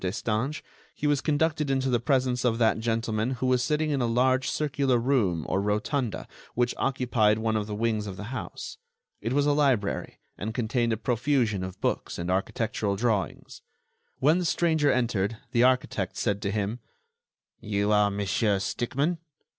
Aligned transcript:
Destange, 0.01 0.63
he 0.95 1.05
was 1.05 1.21
conducted 1.21 1.69
into 1.69 1.87
the 1.87 1.99
presence 1.99 2.43
of 2.43 2.57
that 2.57 2.79
gentleman 2.79 3.35
who 3.37 3.45
was 3.45 3.63
sitting 3.63 3.91
in 3.91 4.01
a 4.01 4.07
large 4.07 4.49
circular 4.49 4.97
room 4.97 5.45
or 5.47 5.61
rotunda 5.61 6.27
which 6.55 6.73
occupied 6.79 7.37
one 7.37 7.55
of 7.55 7.67
the 7.67 7.75
wings 7.75 8.07
of 8.07 8.17
the 8.17 8.33
house. 8.33 8.79
It 9.21 9.31
was 9.31 9.45
a 9.45 9.51
library, 9.53 10.19
and 10.39 10.55
contained 10.55 10.91
a 10.91 10.97
profusion 10.97 11.63
of 11.63 11.79
books 11.79 12.17
and 12.17 12.31
architectural 12.31 12.95
drawings. 12.95 13.61
When 14.17 14.39
the 14.39 14.45
stranger 14.45 14.91
entered, 14.91 15.37
the 15.51 15.61
architect 15.61 16.17
said 16.17 16.41
to 16.41 16.51
him: 16.51 16.79
"You 17.59 17.91
are 17.91 18.09
Monsieur 18.09 18.57
Stickmann?" 18.57 19.19